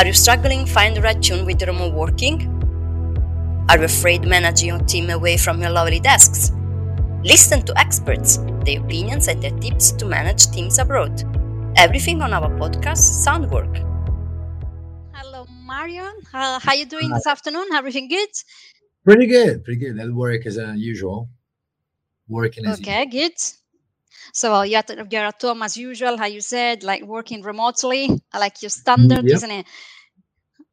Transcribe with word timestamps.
Are 0.00 0.06
you 0.06 0.14
struggling 0.14 0.64
to 0.64 0.72
find 0.72 0.96
the 0.96 1.02
right 1.02 1.22
tune 1.22 1.44
with 1.44 1.60
remote 1.60 1.92
working? 1.92 2.46
Are 3.68 3.76
you 3.76 3.84
afraid 3.84 4.22
managing 4.26 4.68
your 4.68 4.78
team 4.78 5.10
away 5.10 5.36
from 5.36 5.60
your 5.60 5.68
lovely 5.68 6.00
desks? 6.00 6.52
Listen 7.22 7.60
to 7.66 7.78
experts, 7.78 8.38
their 8.64 8.80
opinions 8.80 9.28
and 9.28 9.42
their 9.42 9.50
tips 9.58 9.92
to 9.92 10.06
manage 10.06 10.46
teams 10.52 10.78
abroad. 10.78 11.22
Everything 11.76 12.22
on 12.22 12.32
our 12.32 12.48
podcast 12.58 13.04
Soundwork. 13.26 13.76
Hello, 15.12 15.44
Marion. 15.66 16.14
Uh, 16.32 16.58
how 16.60 16.72
are 16.72 16.76
you 16.76 16.86
doing 16.86 17.10
Hi. 17.10 17.16
this 17.18 17.26
afternoon? 17.26 17.66
Everything 17.74 18.08
good? 18.08 18.30
Pretty 19.04 19.26
good. 19.26 19.62
Pretty 19.64 19.80
good. 19.80 19.98
At 19.98 20.10
work 20.14 20.46
as 20.46 20.56
usual. 20.76 21.28
Working 22.26 22.64
as 22.64 22.80
Okay, 22.80 23.04
usual. 23.04 23.28
good. 23.28 23.36
So 24.32 24.62
you're 24.62 24.78
at, 24.78 25.12
you're 25.12 25.24
at 25.26 25.40
home 25.42 25.62
as 25.62 25.76
usual, 25.76 26.16
how 26.16 26.26
you 26.26 26.40
said, 26.40 26.82
like 26.82 27.02
working 27.02 27.42
remotely, 27.42 28.08
like 28.34 28.62
your 28.62 28.70
standard, 28.70 29.26
yep. 29.26 29.36
isn't 29.36 29.50
it? 29.50 29.66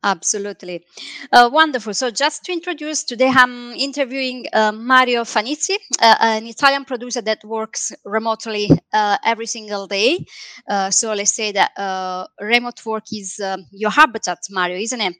Absolutely. 0.04 0.86
Uh, 1.32 1.50
wonderful. 1.52 1.94
So, 1.94 2.12
just 2.12 2.44
to 2.46 2.54
introduce, 2.54 3.04
today 3.04 3.30
I'm 3.30 3.72
interviewing 3.74 4.46
uh, 4.54 4.72
Mario 4.72 5.24
Fanizzi, 5.24 5.76
uh, 6.00 6.16
an 6.22 6.46
Italian 6.46 6.86
producer 6.86 7.22
that 7.22 7.44
works 7.44 7.92
remotely 8.06 8.70
uh, 8.94 9.18
every 9.26 9.48
single 9.48 9.88
day. 9.88 10.24
Uh, 10.70 10.92
so, 10.92 11.14
let's 11.14 11.34
say 11.34 11.52
that 11.52 11.72
uh, 11.78 12.28
remote 12.40 12.86
work 12.86 13.06
is 13.12 13.40
um, 13.40 13.66
your 13.72 13.90
habitat, 13.90 14.38
Mario, 14.52 14.78
isn't 14.78 15.02
it? 15.02 15.16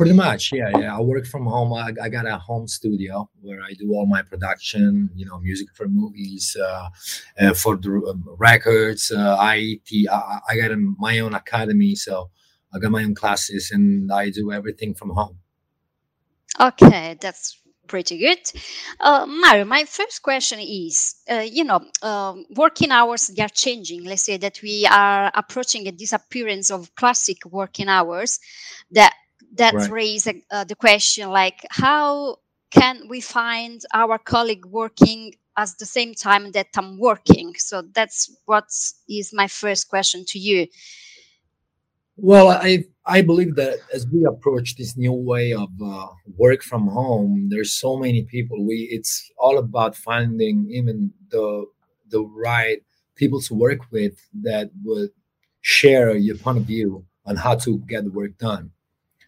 Pretty 0.00 0.14
much, 0.14 0.50
yeah, 0.54 0.70
yeah. 0.78 0.96
I 0.96 1.00
work 1.02 1.26
from 1.26 1.44
home. 1.44 1.74
I, 1.74 1.92
I, 2.02 2.08
got 2.08 2.26
a 2.26 2.38
home 2.38 2.66
studio 2.66 3.28
where 3.42 3.60
I 3.60 3.74
do 3.74 3.92
all 3.92 4.06
my 4.06 4.22
production, 4.22 5.10
you 5.14 5.26
know, 5.26 5.38
music 5.40 5.68
for 5.74 5.88
movies, 5.88 6.56
for 7.54 7.76
the 7.76 8.02
um, 8.08 8.24
records, 8.38 9.12
IET. 9.14 10.08
I, 10.10 10.38
I 10.48 10.56
got 10.56 10.70
a, 10.70 10.76
my 10.98 11.18
own 11.18 11.34
academy, 11.34 11.94
so 11.96 12.30
I 12.72 12.78
got 12.78 12.92
my 12.92 13.04
own 13.04 13.14
classes 13.14 13.72
and 13.72 14.10
I 14.10 14.30
do 14.30 14.50
everything 14.50 14.94
from 14.94 15.10
home. 15.10 15.36
Okay, 16.58 17.18
that's 17.20 17.60
pretty 17.86 18.16
good. 18.16 18.38
Uh, 19.00 19.26
Mario, 19.26 19.66
my 19.66 19.84
first 19.84 20.22
question 20.22 20.60
is, 20.60 21.16
uh, 21.30 21.40
you 21.40 21.64
know, 21.64 21.80
uh, 22.00 22.36
working 22.56 22.90
hours 22.90 23.26
they 23.26 23.42
are 23.42 23.50
changing. 23.50 24.04
Let's 24.04 24.24
say 24.24 24.38
that 24.38 24.60
we 24.62 24.86
are 24.86 25.30
approaching 25.34 25.88
a 25.88 25.92
disappearance 25.92 26.70
of 26.70 26.94
classic 26.94 27.44
working 27.44 27.88
hours. 27.88 28.38
That 28.92 29.12
that 29.54 29.74
right. 29.74 29.90
raise 29.90 30.26
uh, 30.26 30.64
the 30.64 30.74
question 30.74 31.30
like, 31.30 31.66
how 31.70 32.36
can 32.70 33.08
we 33.08 33.20
find 33.20 33.82
our 33.92 34.18
colleague 34.18 34.64
working 34.66 35.34
at 35.56 35.70
the 35.78 35.86
same 35.86 36.14
time 36.14 36.52
that 36.52 36.68
I'm 36.76 36.98
working? 36.98 37.54
So 37.58 37.82
that's 37.94 38.34
what 38.46 38.64
is 39.08 39.32
my 39.32 39.48
first 39.48 39.88
question 39.88 40.24
to 40.28 40.38
you. 40.38 40.66
Well, 42.16 42.50
I 42.50 42.84
I 43.06 43.22
believe 43.22 43.54
that 43.56 43.78
as 43.94 44.06
we 44.06 44.24
approach 44.24 44.76
this 44.76 44.96
new 44.96 45.12
way 45.12 45.54
of 45.54 45.70
uh, 45.82 46.08
work 46.36 46.62
from 46.62 46.86
home, 46.86 47.48
there's 47.50 47.72
so 47.72 47.96
many 47.96 48.22
people. 48.24 48.64
We 48.64 48.88
it's 48.90 49.30
all 49.38 49.58
about 49.58 49.96
finding 49.96 50.68
even 50.70 51.12
the 51.30 51.64
the 52.10 52.22
right 52.22 52.82
people 53.16 53.40
to 53.40 53.54
work 53.54 53.80
with 53.90 54.16
that 54.42 54.70
would 54.84 55.10
share 55.62 56.14
your 56.16 56.36
point 56.36 56.58
of 56.58 56.64
view 56.64 57.04
on 57.24 57.36
how 57.36 57.54
to 57.54 57.78
get 57.88 58.04
the 58.04 58.10
work 58.10 58.36
done. 58.38 58.70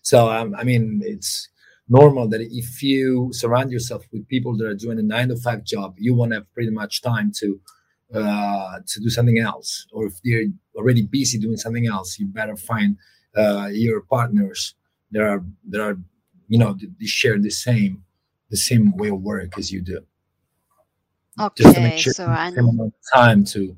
So 0.03 0.31
um, 0.31 0.55
I 0.57 0.65
mean, 0.65 1.01
it's 1.05 1.49
normal 1.89 2.29
that 2.29 2.41
if 2.41 2.83
you 2.83 3.33
surround 3.33 3.71
yourself 3.71 4.05
with 4.13 4.27
people 4.29 4.57
that 4.57 4.67
are 4.67 4.75
doing 4.75 4.99
a 4.99 5.03
nine 5.03 5.29
to 5.29 5.37
five 5.37 5.65
job, 5.65 5.95
you 5.99 6.15
won't 6.15 6.33
have 6.33 6.53
pretty 6.55 6.71
much 6.71 7.03
time 7.03 7.33
to 7.37 7.61
uh, 8.15 8.79
to 8.87 9.01
do 9.01 9.09
something 9.09 9.39
else, 9.39 9.87
or 9.93 10.07
if 10.07 10.15
they're 10.23 10.45
already 10.75 11.03
busy 11.03 11.39
doing 11.39 11.57
something 11.57 11.87
else, 11.87 12.19
you 12.19 12.27
better 12.27 12.57
find 12.57 12.97
uh, 13.37 13.69
your 13.73 14.03
partners 14.03 14.75
that 15.13 15.23
are 15.23 15.45
that 15.69 15.81
are 15.81 15.99
you 16.49 16.59
know 16.59 16.77
they 17.01 17.07
share 17.07 17.39
the 17.39 17.51
same 17.51 18.05
the 18.51 18.57
same 18.57 18.95
way 18.97 19.09
of 19.09 19.21
work 19.23 19.57
as 19.59 19.73
you 19.73 19.81
do. 19.81 20.01
Okay, 21.41 21.63
Just 21.63 21.75
to 21.77 21.81
make 21.81 21.99
sure 21.99 22.13
so 22.13 22.27
I'm... 22.27 22.93
time 23.15 23.45
to 23.45 23.77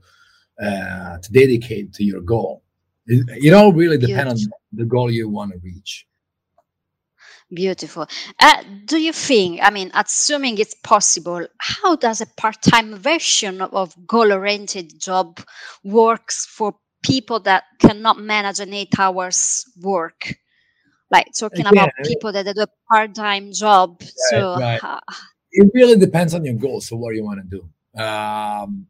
uh, 0.60 1.18
to 1.18 1.32
dedicate 1.32 1.92
to 1.94 2.04
your 2.04 2.20
goal. 2.20 2.62
It, 3.06 3.44
it 3.44 3.52
all 3.52 3.72
really 3.72 3.98
depends 3.98 4.46
on 4.46 4.52
the 4.72 4.84
goal 4.84 5.10
you 5.10 5.28
want 5.28 5.52
to 5.52 5.58
reach. 5.58 6.06
Beautiful. 7.54 8.06
Uh, 8.40 8.62
do 8.84 8.98
you 8.98 9.12
think, 9.12 9.60
I 9.62 9.70
mean, 9.70 9.90
assuming 9.94 10.58
it's 10.58 10.74
possible, 10.74 11.46
how 11.58 11.96
does 11.96 12.20
a 12.20 12.26
part 12.26 12.60
time 12.62 12.96
version 12.96 13.60
of 13.60 13.94
goal 14.06 14.32
oriented 14.32 15.00
job 15.00 15.40
works 15.84 16.46
for 16.46 16.74
people 17.04 17.40
that 17.40 17.64
cannot 17.78 18.18
manage 18.18 18.60
an 18.60 18.72
eight 18.74 18.98
hours 18.98 19.64
work? 19.80 20.34
Like 21.10 21.28
talking 21.38 21.66
Again, 21.66 21.72
about 21.72 21.90
people 22.04 22.32
that 22.32 22.44
do 22.54 22.62
a 22.62 22.66
part 22.90 23.14
time 23.14 23.52
job. 23.52 24.00
Right, 24.00 24.10
so, 24.30 24.56
right. 24.58 24.82
Uh, 24.82 25.00
it 25.52 25.70
really 25.74 25.96
depends 25.96 26.34
on 26.34 26.44
your 26.44 26.54
goals. 26.54 26.88
So, 26.88 26.96
what 26.96 27.14
you 27.14 27.24
want 27.24 27.40
to 27.48 27.58
do? 27.58 28.02
Um, 28.02 28.86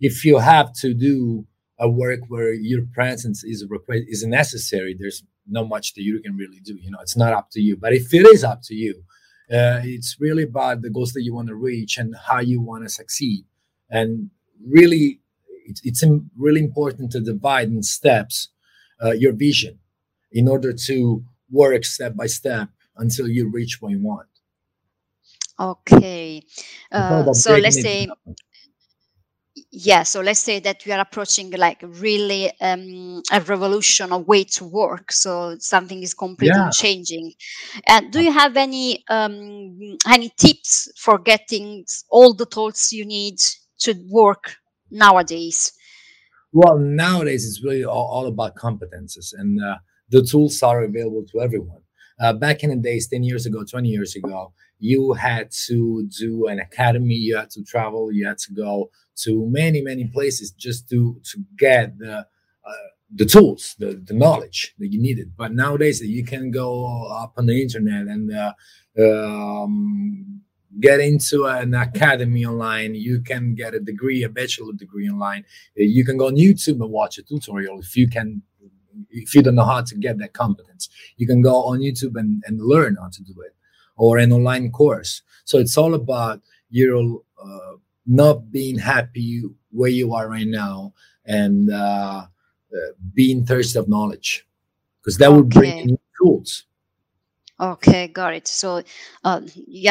if 0.00 0.24
you 0.24 0.38
have 0.38 0.72
to 0.74 0.94
do 0.94 1.44
a 1.78 1.88
work 1.88 2.20
where 2.28 2.54
your 2.54 2.82
presence 2.94 3.44
is 3.44 3.66
required 3.68 4.04
is 4.08 4.24
necessary, 4.24 4.96
there's 4.98 5.22
not 5.46 5.68
much 5.68 5.94
that 5.94 6.02
you 6.02 6.20
can 6.20 6.36
really 6.36 6.60
do. 6.60 6.76
You 6.80 6.90
know, 6.90 6.98
it's 7.00 7.16
not 7.16 7.32
up 7.32 7.50
to 7.52 7.60
you. 7.60 7.76
But 7.76 7.92
if 7.92 8.12
it 8.14 8.26
is 8.26 8.44
up 8.44 8.62
to 8.64 8.74
you, 8.74 9.02
uh, 9.50 9.80
it's 9.82 10.16
really 10.20 10.44
about 10.44 10.82
the 10.82 10.90
goals 10.90 11.12
that 11.12 11.22
you 11.22 11.34
want 11.34 11.48
to 11.48 11.54
reach 11.54 11.98
and 11.98 12.14
how 12.28 12.40
you 12.40 12.60
want 12.60 12.84
to 12.84 12.88
succeed. 12.88 13.44
And 13.90 14.30
really, 14.64 15.20
it's, 15.66 15.80
it's 15.84 16.04
really 16.36 16.60
important 16.60 17.10
to 17.12 17.20
divide 17.20 17.68
in 17.68 17.82
steps 17.82 18.50
uh, 19.02 19.12
your 19.12 19.32
vision 19.32 19.78
in 20.30 20.46
order 20.46 20.72
to 20.72 21.24
work 21.50 21.84
step 21.84 22.14
by 22.14 22.26
step 22.26 22.68
until 22.96 23.26
you 23.28 23.48
reach 23.48 23.80
what 23.80 23.90
you 23.90 23.98
want. 23.98 24.28
Okay. 25.58 26.42
Uh, 26.90 27.32
so 27.32 27.56
let's 27.56 27.80
say 27.80 28.08
yeah 29.72 30.02
so 30.02 30.20
let's 30.20 30.40
say 30.40 30.58
that 30.58 30.82
we 30.84 30.92
are 30.92 31.00
approaching 31.00 31.50
like 31.52 31.80
really 31.82 32.50
um, 32.60 33.22
a 33.30 33.40
revolution 33.42 34.12
of 34.12 34.26
way 34.26 34.42
to 34.42 34.64
work 34.64 35.12
so 35.12 35.56
something 35.58 36.02
is 36.02 36.14
completely 36.14 36.56
yeah. 36.56 36.70
changing. 36.70 37.32
And 37.86 38.10
do 38.12 38.20
you 38.20 38.32
have 38.32 38.56
any 38.56 39.04
um, 39.08 39.96
any 40.06 40.30
tips 40.36 40.90
for 40.96 41.18
getting 41.18 41.84
all 42.10 42.34
the 42.34 42.46
tools 42.46 42.92
you 42.92 43.04
need 43.04 43.38
to 43.80 43.94
work 44.10 44.56
nowadays? 44.90 45.72
Well 46.52 46.78
nowadays 46.78 47.46
it's 47.46 47.62
really 47.64 47.84
all, 47.84 48.08
all 48.14 48.26
about 48.26 48.56
competences 48.56 49.32
and 49.32 49.62
uh, 49.62 49.76
the 50.08 50.22
tools 50.22 50.62
are 50.62 50.82
available 50.82 51.24
to 51.32 51.40
everyone. 51.40 51.82
Uh, 52.20 52.34
back 52.34 52.62
in 52.62 52.70
the 52.70 52.76
days 52.76 53.08
10 53.08 53.22
years 53.22 53.46
ago 53.46 53.64
20 53.64 53.88
years 53.88 54.14
ago 54.16 54.52
you 54.80 55.12
had 55.12 55.50
to 55.66 56.08
do 56.18 56.46
an 56.48 56.58
academy 56.58 57.14
you 57.14 57.36
had 57.36 57.50
to 57.50 57.62
travel 57.62 58.10
you 58.12 58.26
had 58.26 58.38
to 58.38 58.52
go 58.52 58.90
to 59.16 59.46
many 59.50 59.82
many 59.82 60.06
places 60.06 60.50
just 60.50 60.88
to 60.88 61.20
to 61.24 61.38
get 61.56 61.98
the 61.98 62.26
uh, 62.66 62.72
the 63.14 63.24
tools 63.24 63.74
the, 63.78 64.00
the 64.04 64.14
knowledge 64.14 64.74
that 64.78 64.88
you 64.88 65.00
needed. 65.00 65.32
But 65.36 65.52
nowadays 65.52 66.00
you 66.00 66.24
can 66.24 66.50
go 66.50 67.06
up 67.10 67.34
on 67.36 67.46
the 67.46 67.60
internet 67.60 68.06
and 68.06 68.32
uh, 68.32 68.52
um, 68.98 70.42
get 70.78 71.00
into 71.00 71.46
an 71.46 71.74
academy 71.74 72.44
online. 72.44 72.94
You 72.94 73.20
can 73.20 73.54
get 73.54 73.74
a 73.74 73.80
degree 73.80 74.22
a 74.22 74.28
bachelor 74.28 74.72
degree 74.72 75.08
online. 75.08 75.44
You 75.74 76.04
can 76.04 76.16
go 76.16 76.28
on 76.28 76.36
youtube 76.36 76.80
and 76.80 76.90
watch 76.90 77.18
a 77.18 77.22
tutorial 77.22 77.80
if 77.80 77.96
you 77.96 78.08
can 78.08 78.42
if 79.10 79.34
you 79.34 79.42
don't 79.42 79.54
know 79.54 79.64
how 79.64 79.82
to 79.82 79.94
get 79.96 80.18
that 80.18 80.32
competence. 80.32 80.88
You 81.16 81.26
can 81.26 81.42
go 81.42 81.64
on 81.64 81.80
youtube 81.80 82.14
and, 82.16 82.42
and 82.46 82.60
learn 82.60 82.96
how 83.00 83.08
to 83.08 83.22
do 83.22 83.34
it 83.44 83.54
or 84.00 84.16
an 84.16 84.32
online 84.32 84.72
course. 84.72 85.22
So 85.44 85.58
it's 85.58 85.76
all 85.76 85.94
about 85.94 86.40
your 86.70 87.20
uh, 87.42 87.76
not 88.06 88.50
being 88.50 88.78
happy 88.78 89.42
where 89.70 89.90
you 89.90 90.14
are 90.14 90.28
right 90.28 90.46
now 90.46 90.94
and 91.26 91.70
uh, 91.70 92.24
uh, 92.74 92.92
being 93.14 93.44
thirsty 93.44 93.78
of 93.78 93.88
knowledge 93.88 94.46
because 95.00 95.18
that 95.18 95.28
okay. 95.28 95.36
will 95.36 95.44
bring 95.44 95.86
new 95.86 96.00
tools 96.20 96.64
okay 97.60 98.08
got 98.08 98.34
it. 98.34 98.48
So 98.48 98.82
uh, 99.24 99.40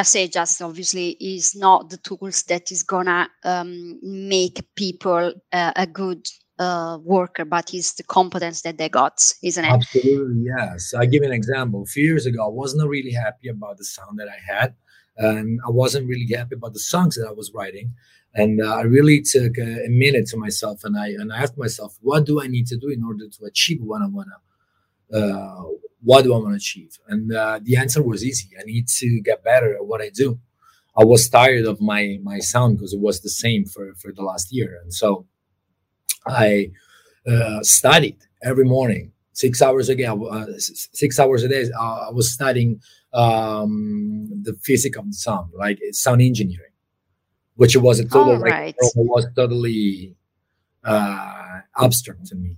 say 0.04 0.28
just 0.28 0.62
obviously 0.62 1.10
is 1.20 1.56
not 1.56 1.90
the 1.90 1.98
tools 1.98 2.44
that 2.44 2.72
is 2.72 2.84
gonna 2.84 3.30
um, 3.44 4.00
make 4.02 4.64
people 4.76 5.34
uh, 5.54 5.74
a 5.76 5.86
good 5.86 6.26
uh, 6.60 7.00
worker, 7.04 7.46
but 7.46 7.74
it's 7.74 7.94
the 7.94 8.04
competence 8.04 8.62
that 8.62 8.78
they 8.78 8.90
got, 8.90 9.34
isn't 9.42 9.66
it? 9.66 9.72
Absolutely, 9.72 10.44
yes. 10.44 10.94
I 10.94 11.06
give 11.06 11.24
you 11.24 11.30
an 11.30 11.34
example. 11.34 11.84
A 11.84 11.86
few 11.86 12.04
years 12.04 12.26
ago, 12.26 12.46
I 12.46 12.50
wasn't 12.50 12.88
really 12.88 13.14
happy 13.14 13.48
about 13.48 13.78
the 13.78 13.86
sound 13.86 14.20
that 14.20 14.28
I 14.28 14.54
had 14.54 14.76
and 15.20 15.60
I 15.68 15.70
wasn't 15.70 16.08
really 16.08 16.28
happy 16.34 16.56
about 16.56 16.74
the 16.74 16.80
songs 16.80 17.16
that 17.16 17.28
I 17.28 17.32
was 17.32 17.52
writing. 17.54 17.94
And 18.34 18.62
uh, 18.62 18.76
I 18.76 18.82
really 18.82 19.22
took 19.22 19.58
a, 19.58 19.86
a, 19.86 19.90
minute 19.90 20.28
to 20.28 20.38
myself, 20.38 20.84
and 20.84 20.96
I 20.98 21.08
and 21.08 21.34
I 21.34 21.42
asked 21.42 21.58
myself, 21.58 21.98
what 22.02 22.26
do 22.26 22.42
I 22.42 22.48
need 22.48 22.68
to 22.68 22.78
do 22.78 22.90
in 22.90 23.04
order 23.04 23.28
to 23.28 23.46
achieve 23.46 23.82
what 23.82 24.02
I 24.02 24.08
wanna? 24.08 24.38
Uh, 25.12 25.64
what 26.04 26.24
do 26.24 26.34
I 26.34 26.38
want 26.38 26.52
to 26.52 26.56
achieve? 26.58 26.98
And 27.08 27.34
uh, 27.34 27.60
the 27.62 27.76
answer 27.76 28.04
was 28.04 28.24
easy. 28.24 28.50
I 28.58 28.64
need 28.64 28.88
to 29.00 29.20
get 29.22 29.44
better 29.44 29.76
at 29.76 29.86
what 29.86 30.02
I 30.02 30.10
do. 30.10 30.40
I 30.96 31.04
was 31.04 31.28
tired 31.28 31.66
of 31.66 31.82
my 31.82 32.20
my 32.22 32.40
sound 32.40 32.78
because 32.78 32.94
it 32.94 33.00
was 33.00 33.22
the 33.22 33.30
same 33.30 33.66
for 33.66 33.96
for 33.96 34.14
the 34.14 34.22
last 34.22 34.54
year, 34.54 34.80
and 34.84 34.94
so 34.94 35.26
I 36.28 36.72
uh, 37.28 37.62
studied 37.64 38.18
every 38.44 38.66
morning 38.66 39.12
six 39.34 39.62
hours 39.62 39.90
a 39.90 39.96
day, 39.96 40.06
uh, 40.06 40.46
six 40.58 41.20
hours 41.20 41.44
a 41.44 41.48
day. 41.48 41.70
Uh, 41.80 42.08
I 42.10 42.12
was 42.12 42.32
studying 42.32 42.82
um, 43.14 44.30
the 44.44 44.54
physics 44.62 44.98
of 44.98 45.06
the 45.08 45.14
sound, 45.14 45.52
like 45.56 45.80
sound 45.92 46.22
engineering, 46.22 46.74
which 47.56 47.76
was 47.76 48.00
a 48.00 48.06
total 48.06 48.38
right. 48.38 48.76
was 48.96 49.26
totally 49.36 50.16
uh, 50.84 51.60
abstract 51.78 52.26
to 52.28 52.36
me. 52.36 52.58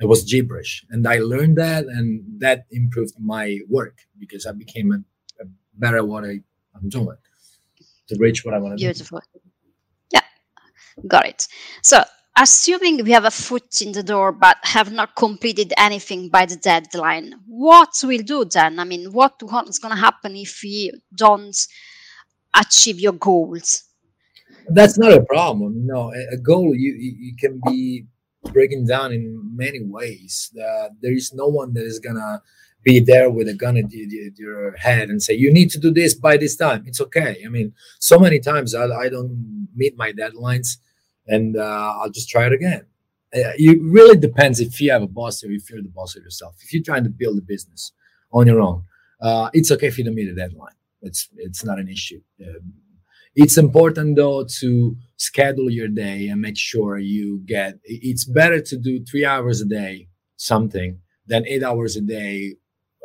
It 0.00 0.06
was 0.06 0.24
gibberish, 0.24 0.84
and 0.90 1.06
I 1.08 1.18
learned 1.18 1.56
that, 1.56 1.84
and 1.86 2.22
that 2.40 2.66
improved 2.70 3.14
my 3.18 3.60
work 3.68 3.96
because 4.18 4.44
I 4.44 4.52
became 4.52 4.92
a, 4.92 4.98
a 5.42 5.46
better 5.74 5.98
at 5.98 6.06
what 6.06 6.24
I, 6.24 6.40
am 6.76 6.88
doing 6.90 7.16
to 8.08 8.16
reach 8.18 8.44
what 8.44 8.52
I 8.52 8.58
want 8.58 8.72
to 8.74 8.76
do. 8.76 8.88
Beautiful. 8.88 9.22
Yeah, 10.12 10.20
got 11.06 11.26
it. 11.26 11.48
So 11.82 12.04
assuming 12.36 13.02
we 13.02 13.12
have 13.12 13.24
a 13.24 13.30
foot 13.30 13.80
in 13.80 13.92
the 13.92 14.02
door 14.02 14.30
but 14.32 14.58
have 14.62 14.92
not 14.92 15.16
completed 15.16 15.72
anything 15.78 16.28
by 16.28 16.44
the 16.44 16.56
deadline 16.56 17.34
what 17.46 17.94
will 18.04 18.22
do 18.22 18.44
then? 18.44 18.78
I 18.78 18.84
mean 18.84 19.12
what 19.12 19.34
is 19.68 19.78
going 19.78 19.94
to 19.94 20.00
happen 20.00 20.36
if 20.36 20.60
we 20.62 20.92
don't 21.14 21.56
achieve 22.54 23.00
your 23.00 23.14
goals? 23.14 23.84
That's 24.68 24.98
not 24.98 25.12
a 25.12 25.22
problem 25.22 25.86
no. 25.86 26.12
A 26.32 26.36
goal 26.36 26.74
you 26.74 26.92
you 26.94 27.34
can 27.38 27.60
be 27.66 28.06
breaking 28.52 28.86
down 28.86 29.12
in 29.12 29.24
many 29.56 29.80
ways. 29.82 30.52
Uh, 30.56 30.88
there 31.00 31.12
is 31.12 31.32
no 31.32 31.46
one 31.46 31.72
that 31.74 31.84
is 31.84 31.98
gonna 31.98 32.42
be 32.82 33.00
there 33.00 33.30
with 33.30 33.48
a 33.48 33.54
gun 33.54 33.76
at 33.76 33.90
your 33.90 34.76
head 34.76 35.08
and 35.08 35.22
say 35.22 35.34
you 35.34 35.52
need 35.52 35.70
to 35.70 35.78
do 35.78 35.92
this 35.92 36.14
by 36.14 36.36
this 36.36 36.56
time. 36.56 36.84
It's 36.86 37.00
okay. 37.00 37.42
I 37.44 37.48
mean 37.48 37.72
so 37.98 38.18
many 38.18 38.38
times 38.40 38.74
i, 38.74 38.84
I 38.84 39.08
don't 39.08 39.68
meet 39.74 39.96
my 39.96 40.12
deadlines 40.12 40.78
and 41.26 41.56
uh, 41.56 41.94
I'll 42.00 42.10
just 42.10 42.28
try 42.28 42.46
it 42.46 42.52
again. 42.52 42.86
Uh, 43.34 43.52
it 43.56 43.78
really 43.82 44.16
depends 44.16 44.60
if 44.60 44.80
you 44.80 44.90
have 44.92 45.02
a 45.02 45.08
boss 45.08 45.42
or 45.44 45.50
if 45.50 45.68
you're 45.68 45.82
the 45.82 45.88
boss 45.88 46.16
of 46.16 46.22
yourself. 46.22 46.56
If 46.62 46.72
you're 46.72 46.82
trying 46.82 47.04
to 47.04 47.10
build 47.10 47.38
a 47.38 47.42
business 47.42 47.92
on 48.32 48.46
your 48.46 48.60
own, 48.60 48.84
uh, 49.20 49.50
it's 49.52 49.70
okay 49.72 49.88
if 49.88 49.98
you 49.98 50.04
don't 50.04 50.14
meet 50.14 50.28
a 50.28 50.34
deadline. 50.34 50.74
It's 51.02 51.28
it's 51.36 51.64
not 51.64 51.78
an 51.78 51.88
issue. 51.88 52.20
Um, 52.40 52.74
it's 53.34 53.58
important 53.58 54.16
though 54.16 54.44
to 54.60 54.96
schedule 55.16 55.70
your 55.70 55.88
day 55.88 56.28
and 56.28 56.40
make 56.40 56.56
sure 56.56 56.98
you 56.98 57.42
get. 57.44 57.78
It's 57.84 58.24
better 58.24 58.60
to 58.62 58.76
do 58.78 59.04
three 59.04 59.24
hours 59.24 59.60
a 59.60 59.66
day 59.66 60.08
something 60.36 61.00
than 61.26 61.46
eight 61.46 61.62
hours 61.62 61.96
a 61.96 62.00
day 62.00 62.54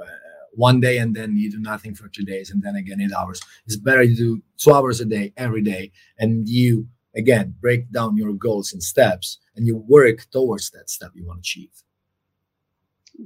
uh, 0.01 0.05
one 0.53 0.79
day 0.79 0.97
and 0.97 1.15
then 1.15 1.35
you 1.35 1.51
do 1.51 1.59
nothing 1.59 1.95
for 1.95 2.07
two 2.07 2.23
days 2.23 2.49
and 2.49 2.61
then 2.63 2.75
again 2.75 3.01
eight 3.01 3.13
hours. 3.13 3.41
It's 3.65 3.75
better 3.75 4.05
to 4.05 4.15
do 4.15 4.41
two 4.57 4.73
hours 4.73 5.01
a 5.01 5.05
day 5.05 5.33
every 5.35 5.61
day 5.61 5.91
and 6.17 6.47
you 6.47 6.87
again 7.15 7.55
break 7.59 7.91
down 7.91 8.17
your 8.17 8.33
goals 8.33 8.73
in 8.73 8.81
steps 8.81 9.37
and 9.55 9.67
you 9.67 9.77
work 9.77 10.29
towards 10.31 10.69
that 10.71 10.89
step 10.89 11.11
you 11.13 11.25
want 11.25 11.37
to 11.37 11.41
achieve. 11.41 11.71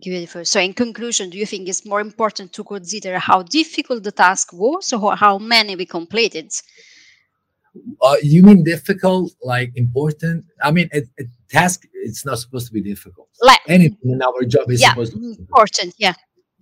Beautiful. 0.01 0.43
So 0.45 0.59
in 0.59 0.73
conclusion 0.73 1.29
do 1.29 1.37
you 1.37 1.45
think 1.45 1.69
it's 1.69 1.85
more 1.85 2.01
important 2.01 2.53
to 2.53 2.63
consider 2.63 3.19
how 3.19 3.43
difficult 3.43 4.03
the 4.03 4.11
task 4.11 4.51
was 4.51 4.91
or 4.93 5.15
how 5.15 5.37
many 5.37 5.75
we 5.75 5.85
completed? 5.85 6.51
Uh, 8.01 8.15
you 8.23 8.41
mean 8.41 8.63
difficult 8.63 9.33
like 9.41 9.71
important? 9.75 10.45
I 10.61 10.71
mean 10.71 10.89
a, 10.93 10.99
a, 11.19 11.23
task 11.49 11.85
it's 11.93 12.25
not 12.25 12.39
supposed 12.39 12.67
to 12.67 12.73
be 12.73 12.81
difficult. 12.81 13.29
Like 13.41 13.61
anything 13.67 13.97
in 14.03 14.21
our 14.21 14.43
job 14.43 14.71
is 14.71 14.81
yeah, 14.81 14.89
supposed 14.89 15.13
to 15.13 15.19
be 15.19 15.35
important 15.39 15.93
yeah. 15.97 16.13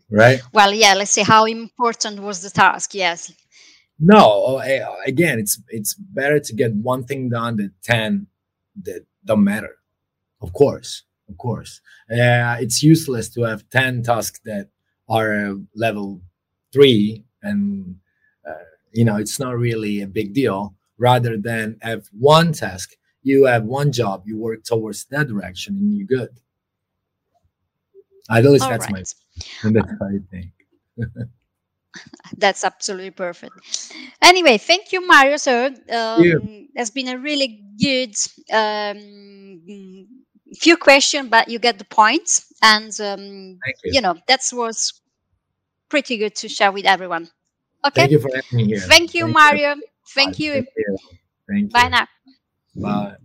Right? 0.09 0.41
Well 0.51 0.73
yeah 0.73 0.93
let's 0.93 1.11
say 1.11 1.23
how 1.23 1.45
important 1.45 2.19
was 2.19 2.41
the 2.41 2.49
task 2.49 2.93
yes 2.93 3.31
no, 3.99 4.61
again, 5.05 5.39
it's 5.39 5.61
it's 5.69 5.93
better 5.93 6.39
to 6.39 6.53
get 6.53 6.73
one 6.73 7.03
thing 7.03 7.29
done 7.29 7.57
than 7.57 7.73
ten 7.83 8.27
that 8.83 9.05
don't 9.25 9.43
matter. 9.43 9.77
Of 10.41 10.53
course, 10.53 11.03
of 11.29 11.37
course, 11.37 11.81
uh, 12.11 12.57
it's 12.59 12.83
useless 12.83 13.29
to 13.29 13.43
have 13.43 13.69
ten 13.69 14.03
tasks 14.03 14.39
that 14.45 14.69
are 15.09 15.55
level 15.75 16.21
three, 16.71 17.23
and 17.41 17.97
uh, 18.47 18.65
you 18.91 19.05
know 19.05 19.17
it's 19.17 19.39
not 19.39 19.57
really 19.57 20.01
a 20.01 20.07
big 20.07 20.33
deal. 20.33 20.75
Rather 20.97 21.37
than 21.37 21.77
have 21.81 22.07
one 22.11 22.53
task, 22.53 22.95
you 23.23 23.45
have 23.45 23.63
one 23.63 23.91
job, 23.91 24.23
you 24.25 24.37
work 24.37 24.63
towards 24.63 25.05
that 25.05 25.27
direction, 25.27 25.75
and 25.77 25.97
you're 25.97 26.07
good. 26.07 26.29
At 28.29 28.45
least 28.45 28.63
All 28.63 28.71
that's 28.71 28.85
right. 28.91 29.13
my 29.63 29.71
that's 29.71 29.91
how 29.99 30.07
I 30.07 30.19
think. 30.31 30.51
That's 32.37 32.63
absolutely 32.63 33.11
perfect. 33.11 33.53
Anyway, 34.21 34.57
thank 34.57 34.91
you, 34.91 35.05
Mario. 35.05 35.37
So 35.37 35.67
um, 35.67 36.67
it's 36.75 36.89
been 36.89 37.07
a 37.09 37.17
really 37.17 37.63
good 37.79 38.15
um, 38.51 39.61
few 40.59 40.77
questions, 40.77 41.29
but 41.29 41.49
you 41.49 41.59
get 41.59 41.77
the 41.77 41.85
points, 41.85 42.45
and 42.61 42.91
um, 43.01 43.59
you. 43.83 43.93
you. 43.93 44.01
know 44.01 44.15
that 44.27 44.41
was 44.51 45.01
pretty 45.89 46.17
good 46.17 46.35
to 46.35 46.49
share 46.49 46.71
with 46.71 46.85
everyone. 46.85 47.29
Okay. 47.85 48.01
Thank 48.01 48.11
you 48.11 48.19
for 48.19 48.31
having 48.33 48.57
me 48.57 48.65
here. 48.65 48.79
Thank 48.79 49.13
you, 49.13 49.25
thank 49.25 49.33
Mario. 49.33 49.75
You. 49.75 49.83
Thank, 50.15 50.39
you. 50.39 50.53
thank 50.53 50.67
you. 50.75 50.97
Thank 51.47 51.63
you. 51.63 51.69
Bye 51.69 51.89
now. 51.89 52.07
Bye. 52.75 53.15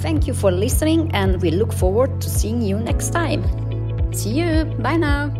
Thank 0.00 0.26
you 0.26 0.32
for 0.32 0.50
listening, 0.50 1.10
and 1.12 1.42
we 1.42 1.50
look 1.50 1.72
forward 1.72 2.20
to 2.22 2.30
seeing 2.30 2.62
you 2.62 2.78
next 2.78 3.10
time. 3.10 3.69
See 4.12 4.40
you. 4.40 4.64
Bye 4.78 4.96
now. 4.96 5.39